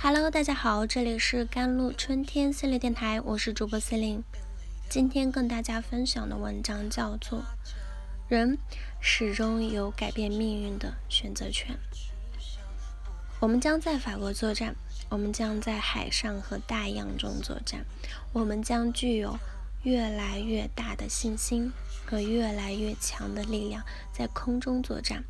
[0.00, 4.24] Hello，大家好，这里是甘露春天系列电台，我是主播 c e l i n e
[4.88, 7.40] 今天跟大家分享的文章叫做
[8.28, 8.58] 《人
[9.00, 11.74] 始终有改变命运的选择权》。
[13.40, 14.76] 我们将在法国作战，
[15.08, 17.84] 我们将在海上和大洋中作战，
[18.32, 19.36] 我们将具有
[19.82, 21.72] 越来越大的信心
[22.06, 25.24] 和越来越强的力量在空中作战，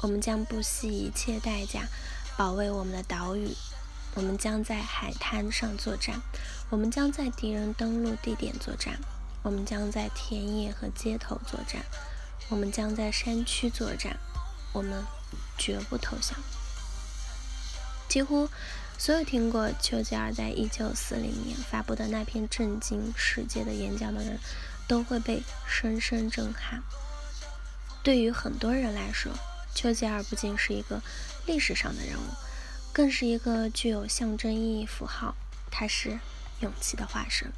[0.00, 1.88] 我们将不惜一切代价
[2.36, 3.54] 保卫我们的岛屿。
[4.14, 6.20] 我们将在海滩上作战，
[6.70, 8.98] 我们将在敌人登陆地点作战，
[9.42, 11.84] 我们将在田野和街头作战，
[12.48, 14.18] 我们将在山区作战，
[14.72, 15.04] 我们
[15.56, 16.36] 绝不投降。
[18.08, 18.48] 几乎
[18.96, 24.40] 所有听过丘吉尔在1940年发布的那篇震惊世界的演讲的人，
[24.88, 26.82] 都会被深深震撼。
[28.02, 29.30] 对于很多人来说，
[29.78, 31.00] 丘吉尔不仅是一个
[31.46, 32.34] 历史上的人物。
[32.92, 35.36] 更是一个具有象征意义符号，
[35.70, 36.18] 他是
[36.58, 37.52] 勇气的化身。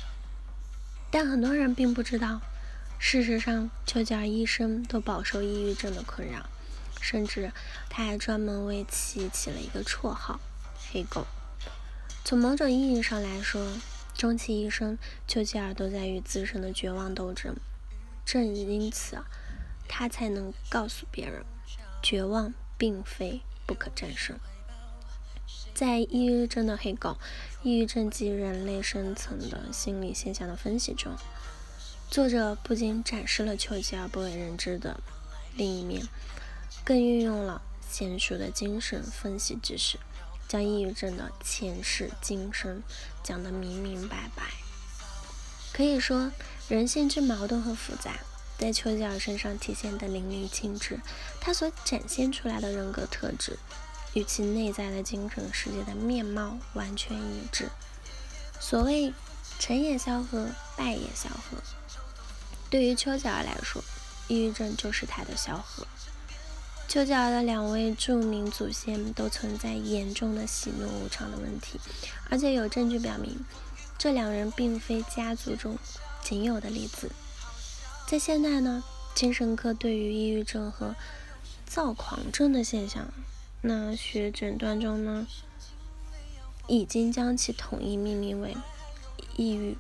[1.11, 2.43] 但很多人并不知道，
[2.99, 6.51] 事实上，丘吉尔一生都饱受抑郁症的困扰，
[7.01, 7.53] 甚至
[7.89, 10.39] 他还专门为其起了一个绰号
[10.93, 11.27] “黑狗”。
[12.23, 13.67] 从某种意义上来说，
[14.15, 17.57] 终其一生，丘吉尔都在与自身的绝望斗争。
[18.27, 19.17] 正因此，
[19.89, 21.47] 他才能告诉别人，
[22.03, 24.39] 绝望并非不可战胜。
[25.75, 27.17] 在抑郁症的黑狗，
[27.63, 31.15] 抑郁症及人类深层的心理现象的分析中，
[32.11, 35.01] 作者不仅展示了丘吉尔不为人知的
[35.55, 36.07] 另一面，
[36.85, 39.99] 更运用了娴熟的精神分析知识，
[40.49, 42.83] 将抑郁症的前世今生
[43.23, 44.53] 讲得明明白白。
[45.73, 46.31] 可以说，
[46.69, 48.19] 人性之矛盾和复杂，
[48.61, 51.01] 在丘吉尔身上体现得淋漓尽致。
[51.41, 53.59] 他所展现出来的人格特质。
[54.13, 57.69] 与其内在的精神世界的面貌完全一致。
[58.59, 59.15] 所谓
[59.61, 61.57] 成也萧何，败也萧何。
[62.69, 63.81] 对于丘吉尔来说，
[64.27, 65.87] 抑郁症就是他的萧何。
[66.89, 71.79] 丘吉尔的两位著名祖先都存在严重的喜怒无常的问题，
[72.29, 73.39] 而且有证据表明，
[73.97, 75.79] 这两人并非家族中
[76.25, 77.13] 仅有的例子。
[78.11, 78.83] 在现代呢，
[79.15, 80.97] 精神科对于抑郁症和
[81.65, 83.07] 躁狂症的现象。
[83.61, 85.29] 那学诊断中呢，
[86.67, 88.57] 已经将其统一命名为
[89.37, 89.79] 抑郁、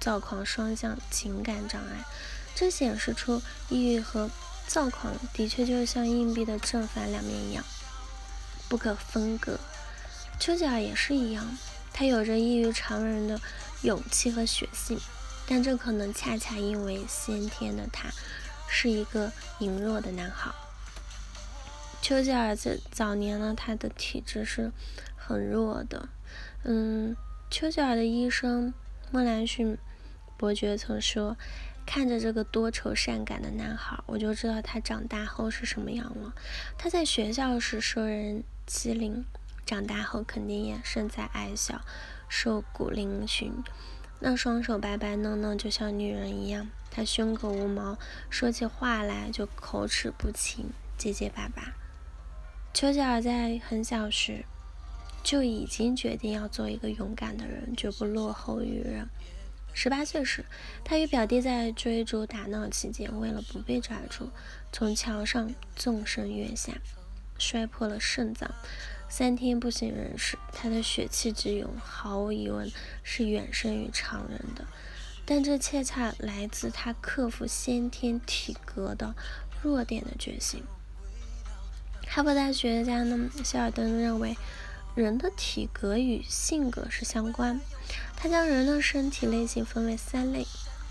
[0.00, 2.06] 躁狂双向情感障碍。
[2.54, 4.30] 这显示出抑郁和
[4.66, 7.62] 躁狂的确就像硬币的正反两面一样，
[8.70, 9.60] 不可分割。
[10.40, 11.58] 丘吉尔也是一样，
[11.92, 13.38] 他有着异于常人的
[13.82, 14.98] 勇气和血性，
[15.48, 18.10] 但这可能恰恰因为先天的他
[18.68, 20.50] 是一个羸弱的男孩。
[22.02, 24.70] 丘吉尔在早年呢，他的体质是
[25.16, 26.08] 很弱的。
[26.64, 27.16] 嗯，
[27.50, 28.72] 丘吉尔的医生
[29.10, 29.78] 莫兰逊
[30.36, 31.36] 伯爵曾说
[31.84, 36.32] ：“看着这个多愁善感的男孩，我就知道他长大后是什么样了。
[36.76, 39.24] 他在学校时受人欺凌，
[39.66, 41.80] 长大后肯定也身材矮小，
[42.28, 43.50] 瘦骨嶙峋，
[44.20, 46.68] 那双手白白嫩嫩，就像女人一样。
[46.90, 47.96] 他胸口无毛，
[48.28, 51.74] 说起话来就口齿不清，结结巴巴。”
[52.74, 54.44] 丘吉尔在很小时
[55.22, 59.08] 就已经决定要做一个勇敢的人，绝不落后于人。
[59.72, 60.44] 十八岁时，
[60.84, 64.30] 他与表弟在追逐打闹期间，为了不被抓住，
[64.72, 66.72] 从桥上纵身跃下，
[67.38, 68.50] 摔破了肾脏，
[69.08, 70.36] 三天不省人事。
[70.52, 72.70] 他的血气之勇，毫无疑问
[73.02, 74.66] 是远胜于常人的，
[75.24, 79.14] 但这恰恰来自他克服先天体格的
[79.62, 80.62] 弱点的决心。
[82.06, 84.36] 哈佛大学家呢，希尔登认为，
[84.94, 87.60] 人的体格与性格是相关。
[88.16, 90.46] 他将人的身体类型分为三类：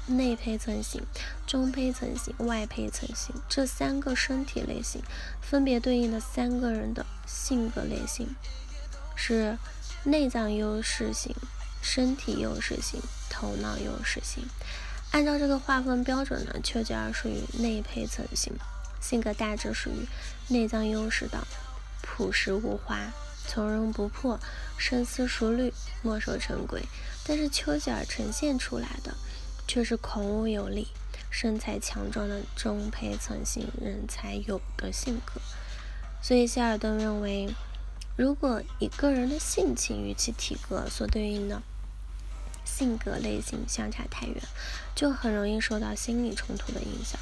[0.08, 1.02] 内胚层型、
[1.46, 3.36] 中胚层型、外胚层型。
[3.48, 5.02] 这三个身体类型
[5.42, 8.36] 分别对应的三个人的性格类型
[9.16, 9.58] 是
[10.04, 11.36] 内脏优势型、
[11.82, 14.44] 身体优势型、头脑优势型。
[15.12, 18.54] 按照这个划分标准呢，丘吉尔属于内胚层型。
[19.00, 20.08] 性格大致属于
[20.48, 21.48] 内脏优势的，
[22.02, 23.14] 朴实无华、
[23.48, 24.40] 从容不迫、
[24.78, 25.72] 深思熟虑、
[26.02, 26.84] 墨守成规。
[27.24, 29.16] 但是丘吉尔呈现出来的
[29.68, 30.88] 却是孔武有力、
[31.30, 35.42] 身材强壮的中胚层型人才有的性格。
[36.22, 37.48] 所以希尔顿认为，
[38.16, 41.62] 如果一个人的性情与其体格所对应的
[42.66, 44.36] 性格类型相差太远，
[44.96, 47.20] 就很容易受到心理冲突的影响。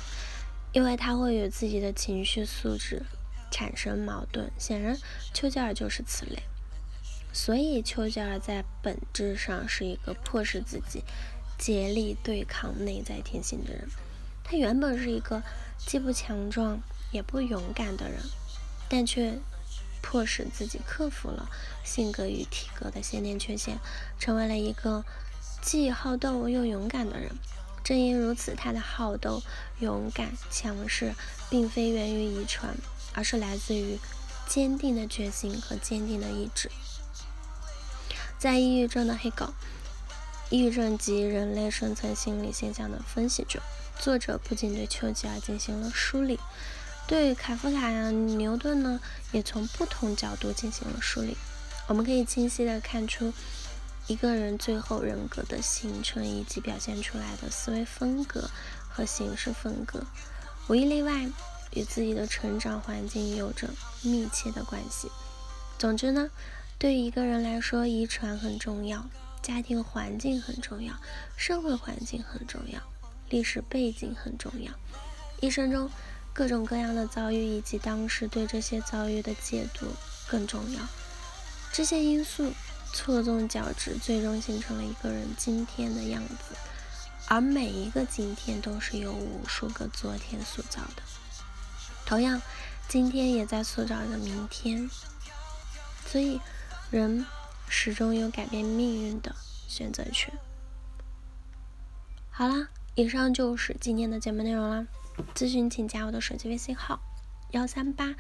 [0.72, 3.04] 因为他会与自己的情绪素质
[3.50, 4.52] 产生矛盾。
[4.58, 4.98] 显然，
[5.34, 6.44] 丘吉尔就是此类。
[7.32, 11.04] 所以，丘吉尔在本质上是一个迫使自己
[11.58, 13.88] 竭力对抗内在天性的人。
[14.44, 15.42] 他原本是一个
[15.78, 16.80] 既不强壮
[17.12, 18.20] 也不勇敢的人，
[18.88, 19.40] 但却
[20.02, 21.50] 迫使自己克服了
[21.84, 23.80] 性格与体格的先天缺陷，
[24.20, 25.04] 成为了一个
[25.62, 27.32] 既好斗又勇敢的人。
[27.84, 29.42] 正因如此，他的好斗、
[29.80, 31.14] 勇敢、强势，
[31.50, 32.76] 并非源于遗传，
[33.14, 34.00] 而是来自于
[34.48, 36.70] 坚定的决心和坚定的意志。
[38.38, 39.46] 在抑郁症的黑狗
[40.50, 43.62] 《抑郁症及人类生存心理现象的分析》中，
[44.00, 46.40] 作者不仅对丘吉尔进行了梳理，
[47.08, 49.00] 对卡夫卡、牛顿呢，
[49.32, 51.36] 也从不同角度进行了梳理。
[51.88, 53.34] 我们可以清晰地看出。
[54.08, 58.52] 一个人最后人格的形成以及表现出来的思维风格
[58.88, 60.06] 和行事风格，
[60.68, 61.28] 无一例外
[61.72, 63.68] 与自己的成长环境有着
[64.04, 65.10] 密切的关系。
[65.80, 66.30] 总之呢，
[66.78, 69.08] 对于一个人来说，遗传很重要，
[69.46, 70.96] 家庭环境很重要，
[71.38, 72.82] 社会环境很重要，
[73.30, 74.72] 历史背景很重要，
[75.40, 75.88] 一生中
[76.34, 79.86] 各种各样的遭遇以及当时对这些遭遇的解读
[80.28, 80.80] 更重要。
[81.72, 82.52] 这些因素。
[82.94, 86.56] 错综交织，最终形成了一个人今天的样子。
[87.28, 91.04] 而每一个今天都是由无数个昨天塑造的。
[92.06, 92.42] 同样，
[92.88, 94.90] 今天也在塑造着明天。
[96.10, 96.40] 所以，
[96.90, 97.26] 人
[97.68, 99.36] 始终有改变命运的
[99.68, 100.34] 选择权。
[102.30, 104.88] 好啦，以上就是今天的节目内容啦。
[105.34, 107.00] 咨询请加我的手机微信号：
[107.52, 108.16] 幺三八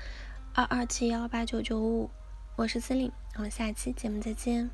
[0.53, 2.09] 二二七幺八九九五。
[2.55, 4.69] 我是司令，我们下期节目再见。